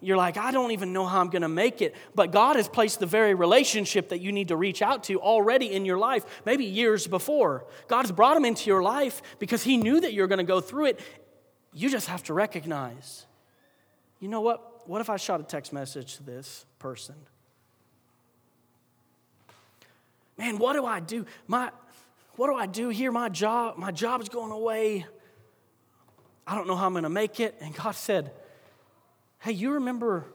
[0.00, 1.94] you're like, I don't even know how I'm going to make it.
[2.14, 5.72] But God has placed the very relationship that you need to reach out to already
[5.72, 7.64] in your life, maybe years before.
[7.88, 10.86] God's brought him into your life because He knew that you're going to go through
[10.86, 11.00] it.
[11.72, 13.26] You just have to recognize,
[14.20, 14.88] you know what?
[14.88, 17.16] What if I shot a text message to this person?
[20.38, 21.26] Man, what do I do?
[21.46, 21.70] My,
[22.36, 23.10] what do I do here?
[23.10, 25.06] My job, my job's going away.
[26.46, 27.56] I don't know how I'm going to make it.
[27.60, 28.30] And God said,
[29.38, 30.26] Hey, you remember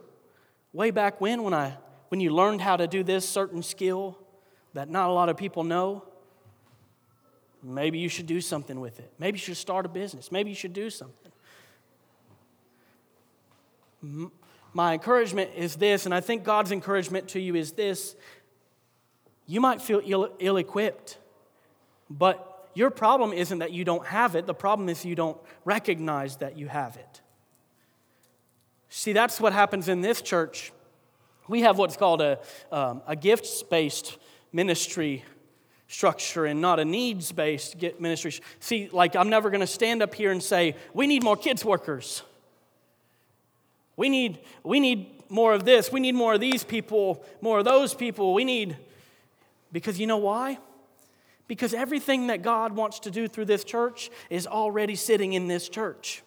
[0.74, 1.78] way back when when I
[2.10, 4.18] when you learned how to do this certain skill
[4.74, 6.04] that not a lot of people know?
[7.64, 9.14] Maybe you should do something with it.
[9.20, 10.32] Maybe you should start a business.
[10.32, 11.32] Maybe you should do something.
[14.74, 18.16] My encouragement is this, and I think God's encouragement to you is this.
[19.46, 20.02] You might feel
[20.40, 21.18] ill equipped,
[22.10, 24.48] but your problem isn't that you don't have it.
[24.48, 27.21] The problem is you don't recognize that you have it.
[28.94, 30.74] See, that's what happens in this church.
[31.48, 32.40] We have what's called a,
[32.74, 34.18] um, a gifts based
[34.52, 35.24] ministry
[35.88, 38.34] structure and not a needs based ministry.
[38.60, 41.64] See, like, I'm never going to stand up here and say, we need more kids
[41.64, 42.22] workers.
[43.96, 45.90] We need, we need more of this.
[45.90, 48.34] We need more of these people, more of those people.
[48.34, 48.76] We need,
[49.72, 50.60] because you know why?
[51.48, 55.70] Because everything that God wants to do through this church is already sitting in this
[55.70, 56.24] church.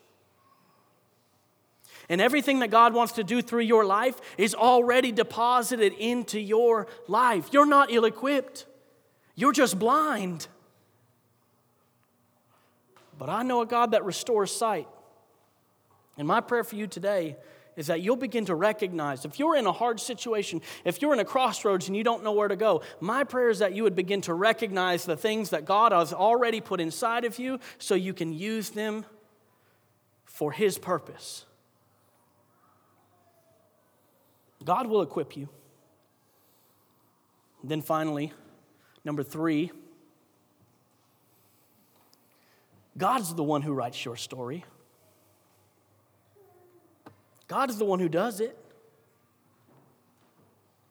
[2.08, 6.86] And everything that God wants to do through your life is already deposited into your
[7.08, 7.48] life.
[7.52, 8.66] You're not ill equipped,
[9.34, 10.48] you're just blind.
[13.16, 14.88] But I know a God that restores sight.
[16.16, 17.36] And my prayer for you today
[17.76, 21.20] is that you'll begin to recognize if you're in a hard situation, if you're in
[21.20, 23.96] a crossroads and you don't know where to go, my prayer is that you would
[23.96, 28.14] begin to recognize the things that God has already put inside of you so you
[28.14, 29.04] can use them
[30.24, 31.46] for His purpose.
[34.64, 35.48] God will equip you.
[37.62, 38.32] Then finally,
[39.04, 39.70] number three,
[42.96, 44.64] God's the one who writes your story.
[47.48, 48.58] God is the one who does it.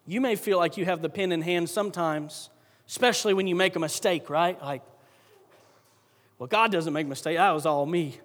[0.05, 2.49] You may feel like you have the pen in hand sometimes,
[2.87, 4.61] especially when you make a mistake, right?
[4.61, 4.81] Like,
[6.37, 7.37] well, God doesn't make mistakes.
[7.37, 8.19] That was all me.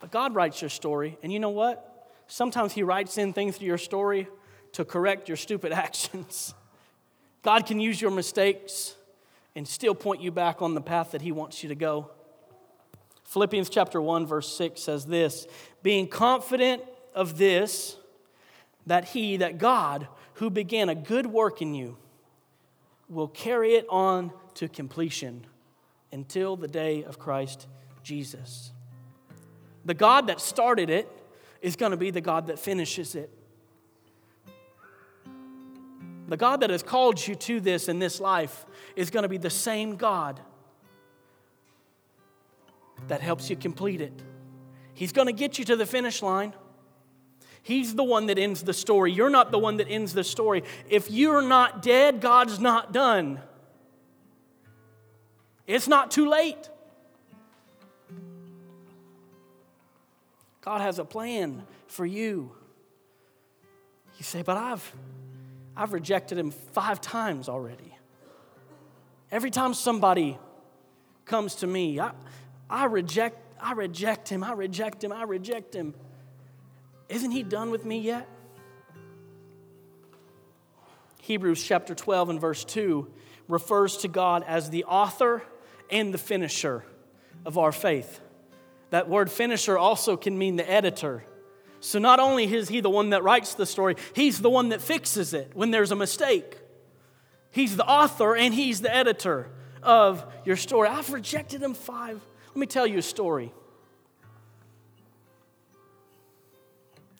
[0.00, 1.93] But God writes your story, and you know what?
[2.26, 4.28] Sometimes He writes in things to your story
[4.72, 6.54] to correct your stupid actions.
[7.42, 8.96] God can use your mistakes
[9.54, 12.10] and still point you back on the path that He wants you to go.
[13.24, 15.46] Philippians chapter 1, verse 6 says this
[15.82, 16.82] Being confident
[17.14, 17.96] of this,
[18.86, 21.96] that He, that God, who began a good work in you,
[23.08, 25.46] will carry it on to completion
[26.12, 27.66] until the day of Christ
[28.02, 28.72] Jesus.
[29.84, 31.08] The God that started it
[31.64, 33.30] is going to be the God that finishes it.
[36.28, 39.38] The God that has called you to this in this life is going to be
[39.38, 40.40] the same God
[43.08, 44.12] that helps you complete it.
[44.92, 46.52] He's going to get you to the finish line.
[47.62, 49.10] He's the one that ends the story.
[49.10, 50.64] You're not the one that ends the story.
[50.90, 53.40] If you're not dead, God's not done.
[55.66, 56.68] It's not too late.
[60.64, 62.50] God has a plan for you.
[64.16, 64.92] You say, but I've
[65.76, 67.94] I've rejected him five times already.
[69.30, 70.38] Every time somebody
[71.26, 72.12] comes to me, I,
[72.70, 75.94] I reject, I reject him, I reject him, I reject him.
[77.10, 78.26] Isn't he done with me yet?
[81.20, 83.10] Hebrews chapter 12 and verse 2
[83.48, 85.42] refers to God as the author
[85.90, 86.84] and the finisher
[87.44, 88.20] of our faith.
[88.94, 91.24] That word finisher also can mean the editor.
[91.80, 94.80] So not only is he the one that writes the story, he's the one that
[94.80, 96.60] fixes it when there's a mistake.
[97.50, 99.50] He's the author and he's the editor
[99.82, 100.88] of your story.
[100.88, 102.20] I've rejected him five.
[102.50, 103.52] Let me tell you a story.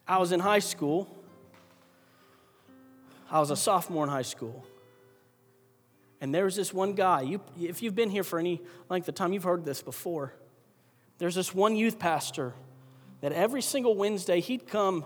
[0.07, 1.09] I was in high school.
[3.33, 4.65] I was a sophomore in high school.
[6.21, 7.23] And there was this one guy.
[7.23, 10.35] You, if you've been here for any length of time, you've heard this before.
[11.19, 12.55] There's this one youth pastor
[13.21, 15.05] that every single Wednesday he'd come,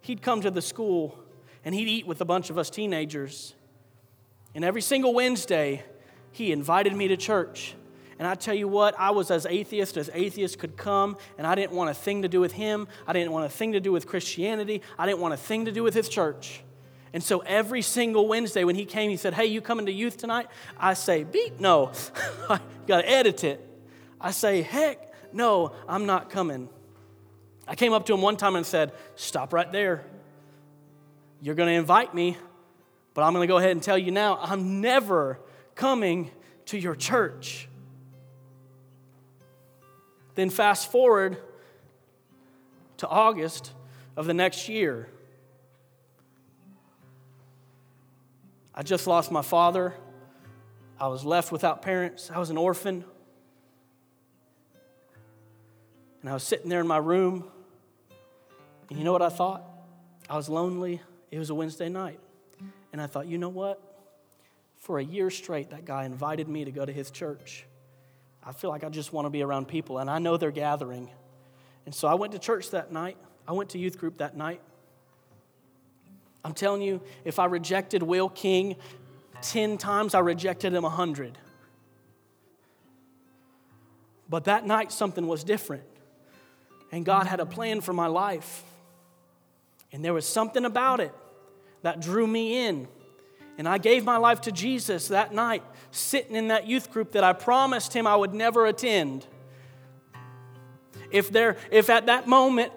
[0.00, 1.18] he'd come to the school
[1.64, 3.54] and he'd eat with a bunch of us teenagers.
[4.54, 5.84] And every single Wednesday,
[6.32, 7.74] he invited me to church.
[8.18, 11.54] And I tell you what, I was as atheist as atheists could come, and I
[11.54, 12.86] didn't want a thing to do with him.
[13.06, 14.82] I didn't want a thing to do with Christianity.
[14.98, 16.62] I didn't want a thing to do with his church.
[17.12, 20.16] And so every single Wednesday when he came, he said, Hey, you coming to youth
[20.16, 20.48] tonight?
[20.76, 21.92] I say, Beep, no.
[22.48, 23.68] I got to edit it.
[24.20, 26.68] I say, Heck, no, I'm not coming.
[27.66, 30.04] I came up to him one time and said, Stop right there.
[31.42, 32.38] You're going to invite me,
[33.12, 35.38] but I'm going to go ahead and tell you now, I'm never
[35.74, 36.30] coming
[36.66, 37.68] to your church.
[40.34, 41.36] Then fast forward
[42.98, 43.72] to August
[44.16, 45.08] of the next year.
[48.74, 49.94] I just lost my father.
[50.98, 52.30] I was left without parents.
[52.30, 53.04] I was an orphan.
[56.24, 57.44] And I was sitting there in my room
[58.88, 59.62] and you know what I thought?
[60.30, 61.02] I was lonely.
[61.30, 62.18] It was a Wednesday night.
[62.94, 63.78] And I thought, you know what?
[64.78, 67.66] For a year straight, that guy invited me to go to his church.
[68.42, 71.10] I feel like I just want to be around people, and I know they're gathering.
[71.84, 73.18] And so I went to church that night.
[73.46, 74.62] I went to youth group that night.
[76.42, 78.76] I'm telling you, if I rejected Will King
[79.42, 81.36] 10 times, I rejected him 100.
[84.30, 85.84] But that night, something was different.
[86.94, 88.62] And God had a plan for my life.
[89.90, 91.12] And there was something about it
[91.82, 92.86] that drew me in.
[93.58, 97.24] And I gave my life to Jesus that night, sitting in that youth group that
[97.24, 99.26] I promised him I would never attend.
[101.10, 102.72] If, there, if at that moment,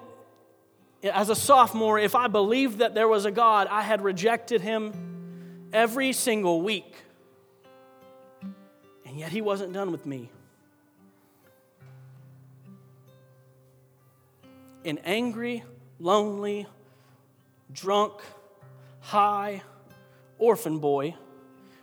[1.03, 5.69] as a sophomore, if I believed that there was a God, I had rejected him
[5.71, 6.95] every single week.
[9.05, 10.31] And yet he wasn't done with me.
[14.87, 15.63] An angry,
[15.99, 16.65] lonely,
[17.71, 18.13] drunk,
[19.01, 19.61] high,
[20.39, 21.13] orphan boy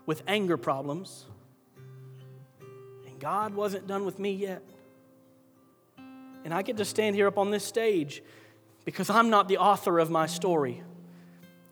[0.07, 1.27] with anger problems.
[3.07, 4.63] And God wasn't done with me yet.
[6.45, 8.23] And I get to stand here up on this stage
[8.87, 10.83] because I'm not the author of my story.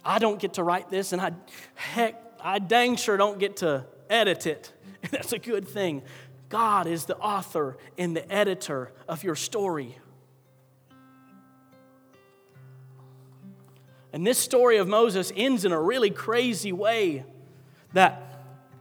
[0.04, 1.32] I don't get to write this, and I,
[1.74, 4.72] heck, I dang sure don't get to edit it.
[5.02, 6.02] And that's a good thing.
[6.50, 9.96] God is the author and the editor of your story.
[14.12, 17.24] And this story of Moses ends in a really crazy way
[17.94, 18.32] that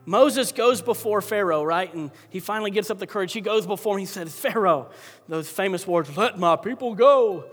[0.05, 1.93] Moses goes before Pharaoh, right?
[1.93, 3.33] And he finally gets up the courage.
[3.33, 3.99] He goes before him.
[3.99, 4.89] He says, Pharaoh,
[5.27, 7.45] those famous words, let my people go.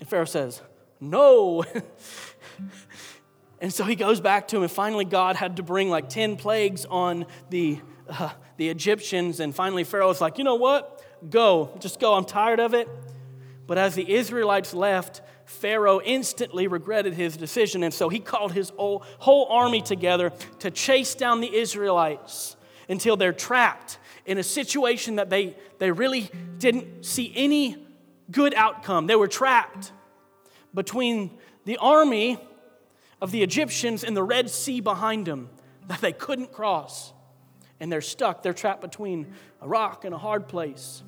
[0.00, 0.62] And Pharaoh says,
[1.00, 1.64] No.
[3.60, 4.62] and so he goes back to him.
[4.62, 9.38] And finally, God had to bring like 10 plagues on the, uh, the Egyptians.
[9.40, 11.04] And finally, Pharaoh's like, You know what?
[11.28, 11.76] Go.
[11.78, 12.14] Just go.
[12.14, 12.88] I'm tired of it.
[13.66, 18.72] But as the Israelites left, Pharaoh instantly regretted his decision, and so he called his
[18.76, 22.56] whole, army together to chase down the Israelites
[22.88, 27.76] until they're trapped in a situation that they, they really didn't see any
[28.30, 29.06] good outcome.
[29.06, 29.92] They were trapped
[30.74, 32.38] between the army
[33.22, 35.48] of the Egyptians and the Red Sea behind them
[35.86, 37.12] that they couldn't cross.
[37.78, 41.02] And they're stuck, they're trapped between a rock and a hard place.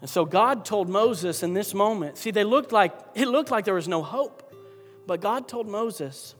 [0.00, 3.64] And so God told Moses in this moment, see, they looked like, it looked like
[3.64, 4.54] there was no hope.
[5.06, 6.34] But God told Moses,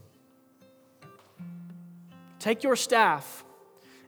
[2.39, 3.45] take your staff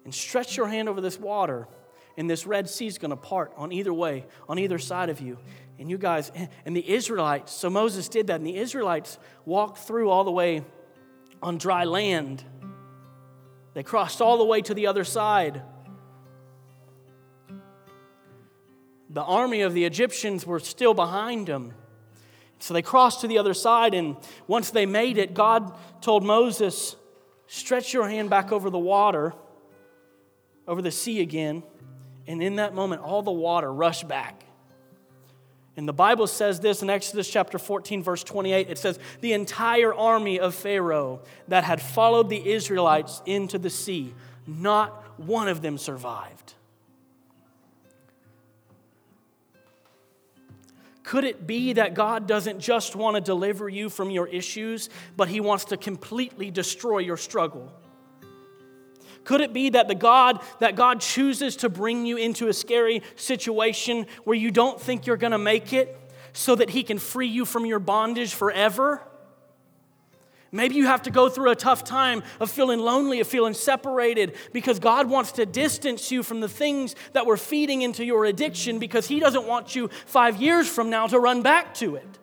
[0.04, 1.66] and stretch your hand over this water,
[2.16, 5.20] and this Red Sea is going to part on either way, on either side of
[5.20, 5.38] you.
[5.78, 6.30] And you guys,
[6.64, 10.62] and the Israelites, so Moses did that, and the Israelites walked through all the way
[11.42, 12.44] on dry land.
[13.72, 15.62] They crossed all the way to the other side.
[19.12, 21.74] The army of the Egyptians were still behind them.
[22.60, 26.96] So they crossed to the other side, and once they made it, God told Moses,
[27.46, 29.34] Stretch your hand back over the water,
[30.68, 31.64] over the sea again.
[32.28, 34.44] And in that moment, all the water rushed back.
[35.76, 38.70] And the Bible says this in Exodus chapter 14, verse 28.
[38.70, 44.14] It says, The entire army of Pharaoh that had followed the Israelites into the sea,
[44.46, 46.54] not one of them survived.
[51.10, 55.26] Could it be that God doesn't just want to deliver you from your issues, but
[55.26, 57.72] He wants to completely destroy your struggle?
[59.24, 63.02] Could it be that the God that God chooses to bring you into a scary
[63.16, 65.98] situation where you don't think you're going to make it
[66.32, 69.02] so that he can free you from your bondage forever?
[70.52, 74.34] Maybe you have to go through a tough time of feeling lonely, of feeling separated,
[74.52, 78.78] because God wants to distance you from the things that were feeding into your addiction
[78.80, 82.18] because He doesn't want you five years from now to run back to it.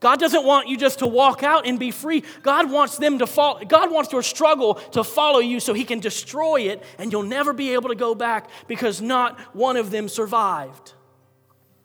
[0.00, 2.22] God doesn't want you just to walk out and be free.
[2.42, 3.60] God wants them to fall.
[3.66, 7.52] God wants your struggle to follow you so He can destroy it and you'll never
[7.52, 10.92] be able to go back because not one of them survived.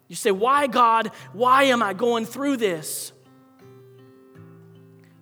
[0.07, 1.07] You say, Why, God?
[1.31, 3.12] Why am I going through this?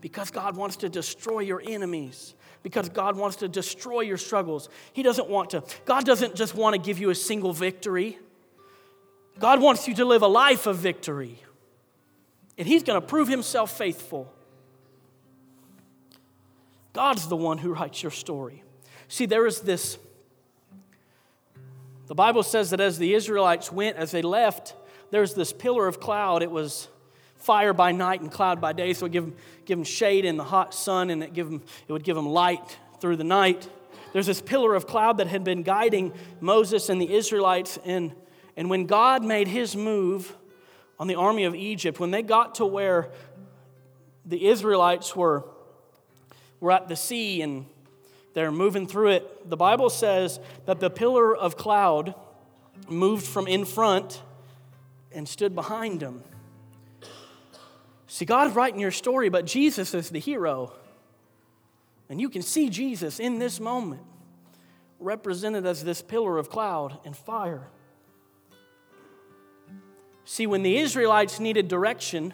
[0.01, 2.33] Because God wants to destroy your enemies.
[2.63, 4.67] Because God wants to destroy your struggles.
[4.93, 8.17] He doesn't want to, God doesn't just want to give you a single victory.
[9.39, 11.39] God wants you to live a life of victory.
[12.57, 14.31] And He's going to prove Himself faithful.
[16.93, 18.63] God's the one who writes your story.
[19.07, 19.97] See, there is this.
[22.07, 24.75] The Bible says that as the Israelites went, as they left,
[25.11, 26.43] there's this pillar of cloud.
[26.43, 26.89] It was
[27.41, 28.93] fire by night and cloud by day.
[28.93, 29.35] So it would give them,
[29.65, 32.27] give them shade in the hot sun and it, give them, it would give them
[32.27, 33.67] light through the night.
[34.13, 37.79] There's this pillar of cloud that had been guiding Moses and the Israelites.
[37.85, 38.13] And,
[38.55, 40.35] and when God made his move
[40.99, 43.09] on the army of Egypt, when they got to where
[44.25, 45.45] the Israelites were,
[46.59, 47.65] were at the sea and
[48.33, 52.13] they're moving through it, the Bible says that the pillar of cloud
[52.87, 54.21] moved from in front
[55.11, 56.23] and stood behind them.
[58.11, 60.73] See, God's writing your story, but Jesus is the hero.
[62.09, 64.01] And you can see Jesus in this moment,
[64.99, 67.69] represented as this pillar of cloud and fire.
[70.25, 72.33] See, when the Israelites needed direction,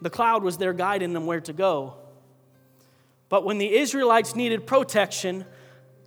[0.00, 1.96] the cloud was there guiding them where to go.
[3.28, 5.44] But when the Israelites needed protection,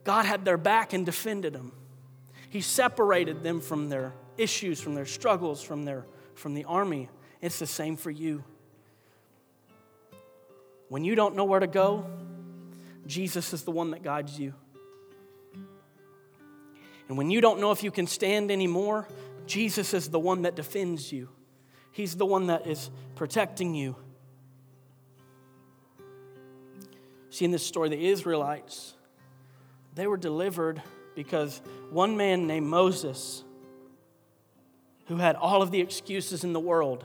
[0.04, 1.74] God had their back and defended them.
[2.50, 7.10] He separated them from their issues, from their struggles, from, their, from the army.
[7.40, 8.44] It's the same for you.
[10.94, 12.06] When you don't know where to go,
[13.08, 14.54] Jesus is the one that guides you.
[17.08, 19.08] And when you don't know if you can stand anymore,
[19.48, 21.30] Jesus is the one that defends you.
[21.91, 23.96] He's the one that is protecting you.
[27.32, 28.94] See, in this story, the Israelites,
[29.96, 30.80] They were delivered
[31.16, 33.44] because one man named Moses,
[35.08, 37.04] who had all of the excuses in the world,